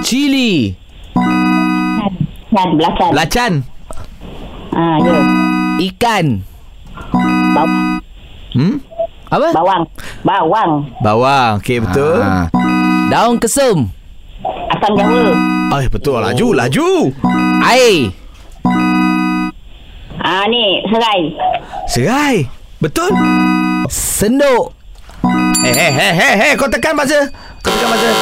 [0.02, 0.78] Cili.
[2.52, 3.10] Kan, belacan.
[3.12, 3.54] Belacan.
[4.72, 5.18] Ah, ya.
[5.82, 6.26] Ikan.
[7.52, 8.00] Bawang.
[8.54, 8.76] Hmm?
[9.28, 9.48] Apa?
[9.52, 9.84] Bawang.
[10.22, 10.72] Bawang.
[11.02, 11.52] Bawang.
[11.60, 12.22] Okey, betul.
[12.22, 12.48] Ah.
[13.08, 13.90] Daun kesum.
[14.74, 15.24] Asam Jawa.
[15.76, 16.18] Ay, betul.
[16.22, 16.90] Laju, laju.
[17.66, 18.12] Air.
[20.26, 21.22] Ah, ni, serai.
[21.86, 22.36] Serai.
[22.82, 23.12] Betul.
[23.90, 24.74] Senduk.
[25.66, 27.30] Eh, eh, eh, eh, eh, kau tekan buzzer.
[27.62, 28.14] Kau tekan buzzer.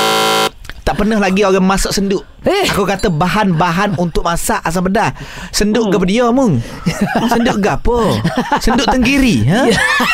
[0.83, 2.27] Tak pernah lagi orang masak senduk.
[2.43, 2.67] Eh.
[2.75, 5.15] Aku kata bahan-bahan untuk masak asam pedas.
[5.55, 6.59] Senduk ke dia mung?
[7.31, 8.19] Senduk ke apa?
[8.59, 9.63] Senduk tenggiri, ha?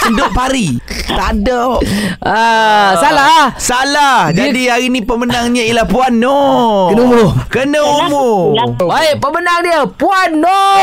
[0.05, 0.77] Senduk pari.
[1.10, 1.82] Tak ada.
[2.21, 3.49] Ah, salah.
[3.58, 4.17] Salah.
[4.29, 6.93] Jadi hari ni pemenangnya ialah Puan Noh.
[6.93, 7.29] Kena umur.
[7.49, 8.38] Kena umur.
[8.77, 10.77] Baik, pemenang dia Puan Noh.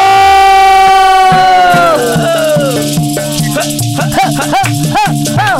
[5.37, 5.51] Ha,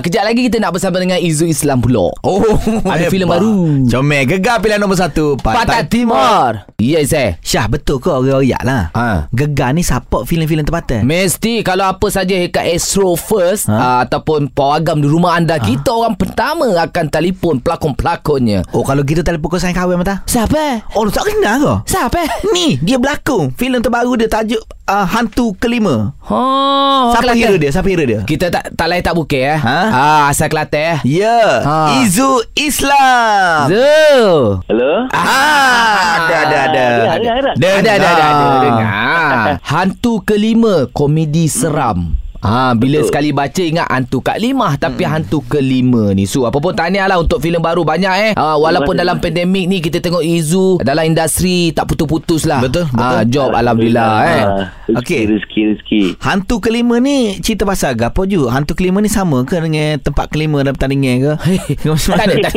[0.00, 2.12] kejap lagi kita nak bersama dengan Izu Islam pula.
[2.20, 2.42] Oh,
[2.84, 3.10] Ada hebat.
[3.10, 3.52] filem baru.
[3.86, 5.34] Comel gegar pilihan nombor satu.
[5.36, 6.64] Pantai Timur.
[6.76, 7.36] Yes, eh.
[7.40, 9.28] Syah betul ke orang royak lah Ha.
[9.30, 13.76] Gegar ni support filem-filem tempatan Mesti kalau apa saja dekat Astro First Ha?
[13.76, 13.88] ha?
[14.02, 18.64] ataupun pawagam di rumah anda, kita orang pertama akan telefon pelakon-pelakonnya.
[18.70, 20.88] Oh kalau gitu telefon kau sayang kahwin mata Siapa?
[20.94, 22.20] Oh tak kenal ke Siapa?
[22.50, 27.88] Ni dia berlakon Filem terbaru dia tajuk uh, Hantu Kelima Oh, Siapa hero dia Siapa
[27.88, 29.58] hero dia Kita tak tak lain tak bukit eh.
[29.60, 29.80] Ha?
[29.90, 30.98] Ah, asal Kelantan eh.
[31.08, 31.76] Ya Ha.
[32.04, 34.60] Izu Islam Zul.
[34.68, 34.92] Hello?
[35.12, 36.84] Ah, ada ada ada.
[36.90, 37.50] Ada, ada, ada.
[37.56, 39.44] Ada ada ada ada dengar.
[39.64, 42.16] Hantu kelima komedi seram.
[42.40, 43.08] Ha, bila Betul.
[43.12, 45.12] sekali baca ingat hantu Kak Limah tapi hmm.
[45.12, 46.24] hantu kelima ni.
[46.24, 48.32] So apa pun tahniah lah untuk filem baru banyak eh.
[48.32, 52.64] Ha, walaupun dalam pandemik ni kita tengok Izu dalam industri tak putus-putus lah.
[52.64, 53.36] Betul, Ha, betul.
[53.36, 54.40] job alhamdulillah eh.
[54.40, 55.22] Ah, rezeki, Okey.
[55.28, 56.02] Rezeki, rezeki.
[56.24, 58.48] Hantu kelima ni cerita pasal apa ju?
[58.48, 61.32] Hantu kelima ni sama ke dengan tempat kelima dalam pertandingan ke?
[62.10, 62.50] Tak ada,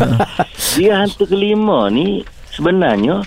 [0.76, 3.22] Dia hantu kelima ni sebenarnya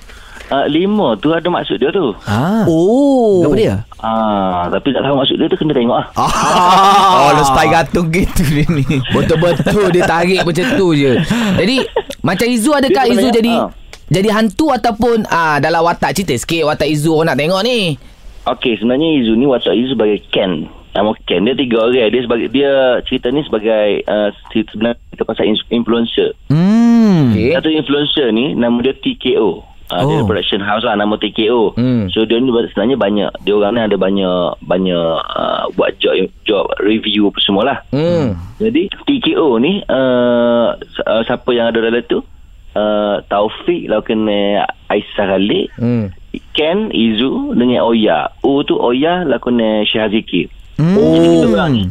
[0.49, 2.15] uh, lima tu ada maksud dia tu.
[2.23, 2.63] Ah.
[2.67, 3.43] Oh.
[3.43, 3.75] Apa dia?
[3.97, 6.07] Ah, tapi tak tahu maksud dia tu kena tengok ah.
[6.15, 6.29] Ah.
[7.17, 8.85] Oh, lu style gantung gitu dia ni.
[9.11, 11.19] Betul-betul dia tarik macam tu je.
[11.57, 11.77] Jadi
[12.21, 13.67] macam Izu adakah Dia Izu jadi ha.
[14.07, 17.79] jadi hantu ataupun ah dalam watak cerita sikit watak Izu orang nak tengok ni.
[18.47, 20.71] Okey, sebenarnya Izu ni watak Izu sebagai Ken.
[20.95, 22.09] Nama Ken dia tiga orang.
[22.09, 22.71] Dia sebagai dia
[23.05, 26.31] cerita ni sebagai uh, cerita sebenarnya kita pasal in- influencer.
[26.47, 27.33] Hmm.
[27.33, 27.53] Okey.
[27.53, 29.61] Satu influencer ni nama dia TKO.
[29.87, 30.07] Uh, oh.
[30.11, 30.27] Dia Oh.
[30.27, 31.73] production house lah nama TKO.
[31.79, 32.11] Hmm.
[32.11, 33.31] So dia ni sebenarnya banyak.
[33.47, 37.77] Dia orang ni ada banyak banyak uh, buat job job review apa semua lah.
[37.95, 38.35] Hmm.
[38.59, 42.19] Jadi TKO ni uh, uh, siapa yang ada dalam tu?
[42.77, 45.67] Uh, Taufik lah kena Aisyah Khalid.
[45.79, 46.13] Hmm.
[46.53, 48.29] Ken Izu dengan Oya.
[48.45, 50.51] O tu Oya lah kena Syahziki.
[50.77, 50.93] Hmm.
[50.93, 51.83] Jadi kita orang ni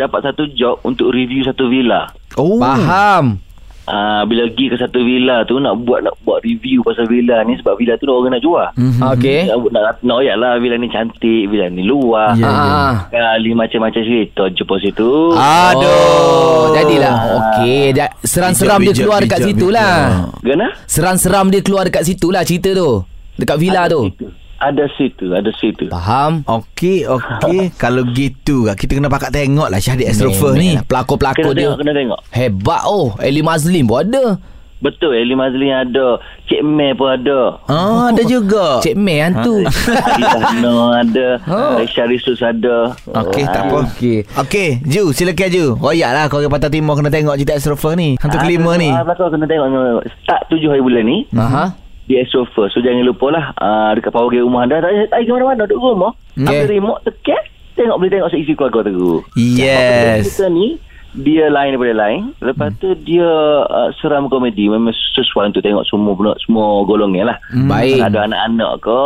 [0.00, 2.08] dapat satu job untuk review satu villa.
[2.40, 2.56] Oh.
[2.56, 3.42] Faham.
[3.90, 7.58] Ah bila pergi ke satu villa tu nak buat nak buat review pasal villa ni
[7.58, 8.68] sebab villa tu orang nak jual.
[8.78, 9.02] Mhm.
[9.02, 9.40] Okey.
[9.50, 12.38] Nak, nak, nak oyak lah villa ni cantik, villa ni luar.
[12.38, 12.50] Ya, ya.
[12.50, 12.94] Ah.
[13.10, 15.34] Kali macam-macam cerita jumpa situ.
[15.34, 15.90] Aduh.
[15.90, 17.14] Oh, jadilah.
[17.34, 17.90] Okey,
[18.22, 19.94] seram-seram dia keluar bijak, dekat bijak, situ lah.
[20.38, 20.46] bijak.
[20.46, 20.66] Gana?
[20.86, 23.02] Seram-seram dia keluar dekat situ lah cerita tu.
[23.34, 24.02] Dekat villa Ada tu.
[24.14, 24.26] situ.
[24.60, 25.88] Ada situ, ada situ.
[25.88, 26.44] Faham?
[26.44, 27.72] Okey, okey.
[27.82, 30.76] Kalau gitu kita kena pakat tengok lah Syahdi Astrofer ni.
[30.78, 31.64] Pelakon-pelakon Kena dia.
[31.66, 32.20] tengok, kena tengok.
[32.28, 33.16] Hebat oh.
[33.18, 34.36] Eli Mazlim pun ada.
[34.80, 36.16] Betul, Eli Mazlin ada.
[36.44, 37.60] Cik Mei pun ada.
[37.68, 38.80] Ah, ada juga.
[38.80, 39.60] Cik Mei hantu.
[39.64, 41.28] Dino ada.
[41.50, 41.76] Oh.
[41.76, 42.96] Aisyah Risus ada.
[43.06, 43.84] Okey, tak apa.
[43.86, 44.24] Okey.
[44.38, 45.64] Okey, Ju, silakan Ju.
[45.74, 48.16] Royak lah kau orang Pantai Timur kena tengok cerita Astrofer ni.
[48.16, 48.88] Hantu Ah, kelima ni.
[48.88, 49.66] Ah, belakang kena tengok.
[49.66, 49.82] kena.
[50.20, 51.18] Start tujuh hari bulan ni.
[51.32, 51.64] Aha.
[52.10, 52.74] Di Astro First.
[52.74, 53.54] So jangan lupa lah.
[53.54, 54.82] Uh, dekat power game rumah anda.
[54.82, 55.62] Tak tak payah ke mana-mana.
[55.70, 56.12] Duduk rumah.
[56.34, 57.42] Ambil remote tekan
[57.78, 60.36] Tengok boleh tengok seisi keluarga terus Yes.
[60.36, 60.76] Kita ni
[61.10, 63.26] dia lain daripada lain Lepas tu dia
[63.66, 67.98] uh, seram komedi Memang sesuai untuk tengok semua pula, semua golongan lah Baik.
[68.06, 69.02] Ada anak-anak ke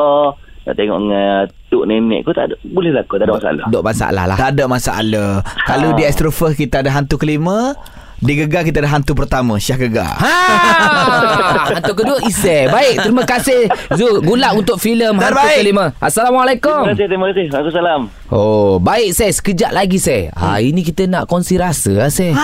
[0.68, 1.40] Nak tengok dengan
[1.72, 4.50] tuk nenek ke tak ada Boleh lah ke tak ada masalah Dok masalah lah Tak
[4.52, 5.30] ada masalah.
[5.64, 7.72] Kalau di extrovert kita ada hantu kelima,
[8.18, 10.18] di gegar kita ada hantu pertama, Syah Gegar.
[10.18, 10.36] Ha,
[11.78, 12.66] hantu kedua Isai.
[12.70, 14.22] Baik, terima kasih Zul.
[14.22, 15.58] Gulak untuk filem hantu Terbaik.
[15.62, 15.84] kelima.
[15.98, 16.84] Assalamualaikum.
[16.84, 18.02] Terima kasih, terima kasih Waalaikumsalam
[18.34, 20.34] Oh, baik saya sekejap lagi saya.
[20.34, 22.34] Ha, ini kita nak kongsi rasa lah saya.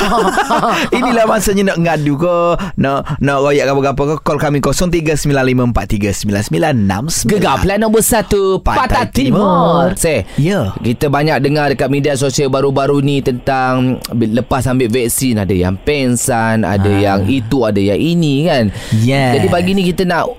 [0.96, 2.36] Inilah masanya nak ngadu ke,
[2.78, 7.26] nak nak royak apa-apa ke, call kami 0395439969.
[7.26, 9.42] Gegar plan nombor satu Pantai, Pantai Timur.
[9.42, 9.98] Timur.
[9.98, 10.22] Saya.
[10.38, 10.78] Ya.
[10.78, 16.62] Kita banyak dengar dekat media sosial baru-baru ni tentang lepas ambil vaksin ada yang pensan,
[16.62, 17.18] ada Ah.
[17.18, 18.70] yang itu, ada yang ini kan.
[18.94, 19.42] Yes.
[19.42, 20.38] Jadi pagi ni kita nak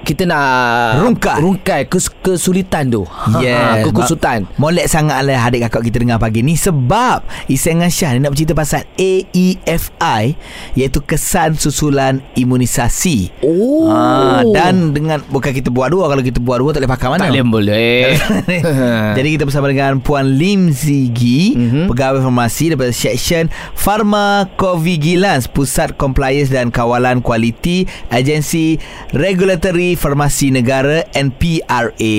[0.00, 0.46] kita nak
[0.98, 1.38] Rungkai.
[1.38, 3.02] rungkai kes, kesulitan tu.
[3.36, 3.84] Yes.
[3.84, 4.48] kekusutan.
[4.54, 8.20] Ma- Molek sangat lah adik kakak kita dengar pagi ni sebab Isai dengan Syah ni
[8.20, 10.36] nak bercerita pasal AEFI
[10.74, 13.32] iaitu kesan susulan imunisasi.
[13.40, 13.88] Oh.
[13.88, 17.20] Ah, dan dengan bukan kita buat dua kalau kita buat dua tak boleh pakai mana.
[17.22, 18.00] tak boleh boleh.
[19.16, 21.58] Jadi kita bersama dengan Puan Lim Zigi, Mhm.
[21.58, 21.84] mm-hmm.
[21.88, 28.76] pegawai farmasi daripada Seksyen Pharmacovigilance Pusat Compliance dan Kawalan Kualiti Agensi
[29.12, 32.16] Regulatory Farmasi Negara NPRA.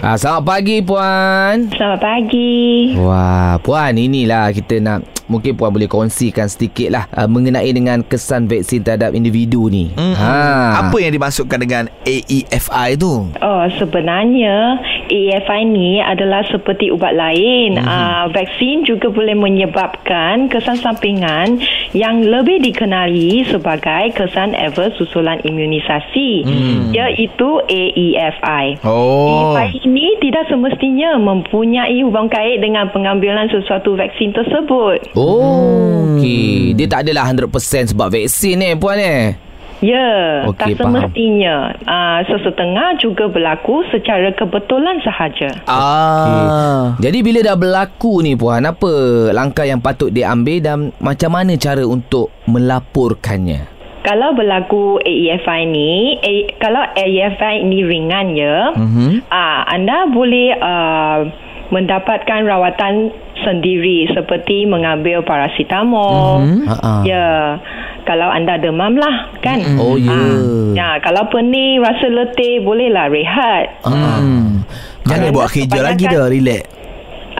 [0.00, 1.68] ah, selamat pagi puan.
[1.74, 2.94] Selamat pagi.
[2.96, 8.50] Wah, puan inilah kita nak mungkin puan boleh kongsikan sedikit lah uh, mengenai dengan kesan
[8.50, 9.94] vaksin terhadap individu ni.
[9.94, 10.18] Mm-hmm.
[10.18, 10.90] Ha.
[10.90, 13.30] Apa yang dimaksudkan dengan AEFI tu?
[13.38, 17.78] Oh, sebenarnya AFI ni adalah seperti ubat lain.
[17.78, 17.86] Mhm.
[17.86, 18.10] Mm-hmm.
[18.10, 21.62] Uh, vaksin juga boleh menyebabkan kesan sampingan
[21.94, 26.42] yang lebih dikenali sebagai kesan adverse susulan imunisasi.
[26.70, 26.90] Mm.
[26.94, 28.64] Iaitu AEFI.
[28.86, 29.56] Oh.
[29.58, 35.10] AFI ini tidak semestinya mempunyai hubungan kait dengan pengambilan sesuatu vaksin tersebut.
[35.18, 36.78] Oh, okey.
[36.78, 37.50] Dia tak adalah 100%
[37.94, 39.50] sebab vaksin ni puan eh.
[39.80, 41.08] Ya, Okey, tak faham.
[41.08, 41.72] semestinya.
[41.88, 45.48] Uh, sesetengah juga berlaku secara kebetulan sahaja.
[45.64, 46.92] Ah.
[47.00, 48.92] Jadi bila dah berlaku ni puan, apa
[49.32, 53.69] langkah yang patut diambil dan macam mana cara untuk melaporkannya?
[54.00, 59.28] Kalau berlaku AEFI ni, A, kalau AEFI ni ringan ya, Mhm.
[59.28, 61.18] ah, anda boleh uh,
[61.68, 63.12] mendapatkan rawatan
[63.44, 66.40] sendiri seperti mengambil paracetamol.
[66.40, 66.60] Mhm.
[66.64, 66.94] Ha-ha.
[67.04, 67.28] Ya,
[68.08, 69.60] kalau anda demam lah kan.
[69.76, 70.10] Oh, ya.
[70.10, 70.40] Ah,
[70.72, 73.84] ya, kalau pening, rasa letih, bolehlah rehat.
[73.84, 74.64] Hmm.
[75.04, 76.79] Jangan buat kerja lagi dah, relax.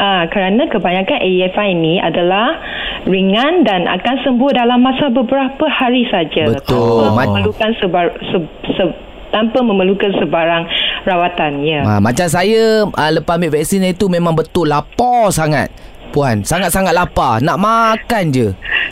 [0.01, 2.57] Ah, kerana kebanyakan AEFI ini adalah
[3.05, 6.57] ringan dan akan sembuh dalam masa beberapa hari saja.
[6.57, 7.05] Betul.
[7.05, 8.37] Tanpa memerlukan sebar, se,
[8.81, 8.85] se,
[9.29, 10.65] tanpa memerlukan sebarang
[11.05, 11.53] rawatan.
[11.69, 11.85] Ya.
[11.85, 15.69] Ha, macam saya uh, lepas ambil vaksin itu memang betul lapar sangat.
[16.11, 17.39] Puan, sangat-sangat lapar.
[17.39, 18.49] Nak makan je.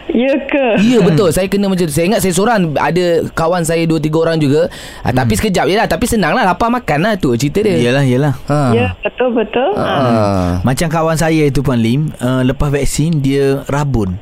[0.08, 0.66] Ya ke?
[0.82, 4.24] Ya betul Saya kena macam tu Saya ingat saya seorang Ada kawan saya Dua tiga
[4.24, 4.66] orang juga
[5.04, 8.04] ha, Tapi sekejap je lah Tapi senang lah Lapar makan lah tu Cerita dia Yelah,
[8.08, 8.34] yelah.
[8.48, 8.72] ha.
[8.72, 9.76] Ya, betul-betul.
[9.76, 9.84] ha.
[9.84, 10.50] Ah.
[10.64, 14.16] Macam kawan saya itu Puan Lim, uh, lepas vaksin dia rabun.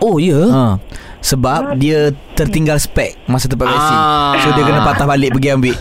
[0.00, 0.46] Oh ya yeah.
[0.50, 0.64] Ha.
[1.20, 3.96] Sebab dia tertinggal spek masa tempat vaksin.
[3.96, 4.40] Ah.
[4.40, 5.76] So dia kena patah balik pergi ambil.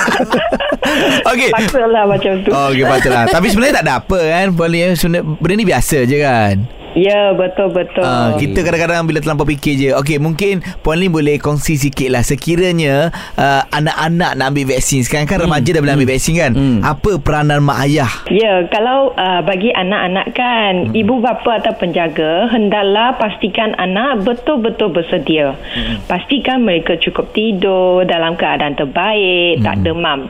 [1.30, 1.50] Okey.
[1.52, 2.50] Patutlah macam tu.
[2.50, 3.28] Oh, okey patutlah.
[3.28, 4.46] Tapi sebenarnya tak ada apa kan.
[4.56, 6.56] Lim, sebenarnya benda ni biasa je kan.
[6.94, 8.02] Ya, betul-betul.
[8.02, 12.26] Uh, kita kadang-kadang bila terlampau fikir je Okey mungkin Puan Lim boleh kongsi sikit lah
[12.26, 16.82] Sekiranya uh, Anak-anak nak ambil vaksin Sekarang kan remaja dah boleh ambil vaksin kan Hmm.
[16.84, 20.98] Apa peranan mak ayah Ya, kalau uh, bagi anak-anak kan, hmm.
[20.98, 25.56] ibu bapa atau penjaga hendaklah pastikan anak betul-betul bersedia.
[25.56, 25.98] Hmm.
[26.04, 29.64] Pastikan mereka cukup tidur dalam keadaan terbaik, hmm.
[29.64, 30.28] tak demam.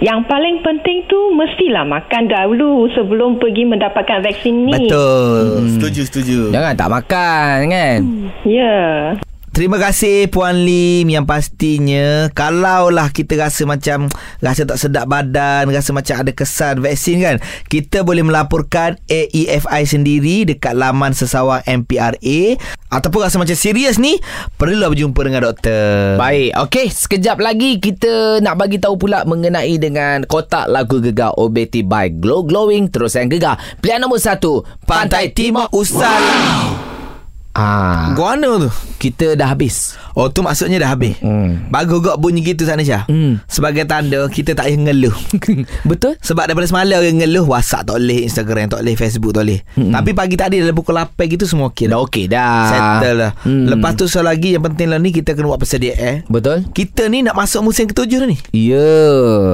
[0.00, 4.88] Yang paling penting tu mestilah makan dahulu sebelum pergi mendapatkan vaksin ni.
[4.88, 5.70] Betul hmm.
[5.76, 8.00] Setuju setuju Jangan tak makan kan
[8.44, 9.16] Ya.
[9.54, 14.10] Terima kasih Puan Lim yang pastinya kalaulah kita rasa macam
[14.42, 17.36] rasa tak sedap badan, rasa macam ada kesan vaksin kan,
[17.70, 22.58] kita boleh melaporkan AEFI sendiri dekat laman sesawang MPRA
[22.90, 24.18] ataupun rasa macam serius ni,
[24.58, 26.18] perlulah berjumpa dengan doktor.
[26.18, 31.82] Baik Okey Sekejap lagi Kita nak bagi tahu pula Mengenai dengan Kotak lagu gegar OBT
[31.86, 36.93] by Glow Glowing Terus yang gegar Pilihan nombor satu Pantai Timur Usala.
[37.54, 38.70] Ah, Guana tu.
[38.98, 39.94] kita dah habis.
[40.12, 41.14] Oh tu maksudnya dah habis.
[41.22, 41.70] Hmm.
[41.70, 43.06] Bagus gak bunyi gitu sana Syah.
[43.06, 43.38] Hmm.
[43.46, 45.14] Sebagai tanda kita tak payah ngeluh.
[45.90, 46.18] Betul?
[46.18, 49.60] Sebab daripada semalam orang ngeluh WhatsApp tak boleh, Instagram tak boleh, Facebook tak boleh.
[49.78, 49.94] Mm-mm.
[49.94, 52.58] Tapi pagi tadi dalam pukul 8 gitu semua okey Dah okey dah.
[52.66, 53.32] Settle dah.
[53.46, 53.66] Hmm.
[53.70, 56.02] Lepas tu soal lagi yang penting lah ni kita kena buat persediaan.
[56.02, 56.16] Eh.
[56.26, 56.66] Betul?
[56.70, 58.38] Kita ni nak masuk musim ketujuh dah ni.
[58.50, 58.90] Ya.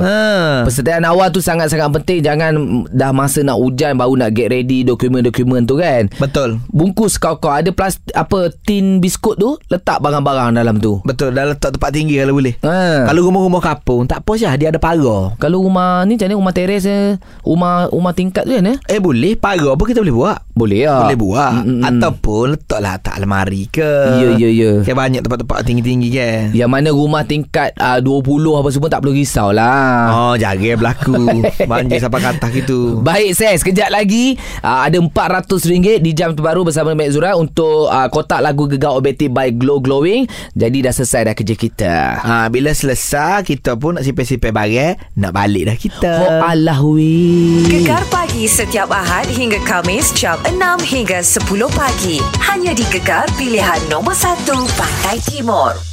[0.00, 0.20] Ha.
[0.64, 2.52] Persediaan awal tu sangat-sangat penting Jangan
[2.88, 6.62] dah masa nak hujan Baru nak get ready Dokumen-dokumen tu kan Betul.
[6.68, 11.32] Bungkus kau-kau Ada plastik Apa Tin biskut tu Letak barang-barang dalam tu Betul.
[11.32, 12.54] Dah letak tempat tinggi kalau boleh.
[12.60, 13.06] ha.
[13.06, 15.34] Kalau rumah-rumah kapung tak apa Syah, dia ada pagar.
[15.36, 17.16] Kalau rumah ni Macam mana rumah teres eh?
[17.42, 18.76] Rumah rumah tingkat tu kan eh?
[18.86, 20.38] Eh boleh pagar pun kita boleh buat.
[20.50, 21.80] Boleh lah Boleh buat Mm-mm.
[21.80, 26.88] Ataupun letaklah atas almari ke Ya ya ya Kan banyak tempat-tempat tinggi-tinggi kan Yang mana
[26.92, 31.16] rumah tingkat uh, 20 apa semua Tak perlu risau lah Oh jaga berlaku
[31.70, 36.68] Banjir sampai ke atas gitu Baik saya sekejap lagi uh, ada RM400 di jam terbaru
[36.68, 40.26] bersama Mek Zura untuk uh, kotak lagu Gegar Obeti by Glow Glowing.
[40.52, 41.94] Jadi dah selesai dah kerja kita.
[42.20, 47.64] ha, Bila selesai Kita pun nak sipir-sipir barang Nak balik dah kita Oh Allah wi.
[47.68, 52.18] Gegar pagi setiap Ahad hingga Kamis jam 6 hingga 10 pagi.
[52.42, 54.44] Hanya di Gegar pilihan nombor 1
[54.76, 55.89] Pantai Timur.